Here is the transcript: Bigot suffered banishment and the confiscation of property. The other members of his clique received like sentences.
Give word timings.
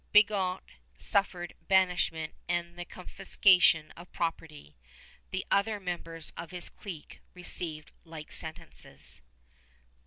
Bigot 0.13 0.63
suffered 0.97 1.53
banishment 1.67 2.33
and 2.49 2.75
the 2.75 2.85
confiscation 2.85 3.91
of 3.91 4.11
property. 4.11 4.75
The 5.29 5.45
other 5.51 5.79
members 5.79 6.33
of 6.35 6.49
his 6.49 6.69
clique 6.69 7.21
received 7.35 7.91
like 8.03 8.31
sentences. 8.31 9.21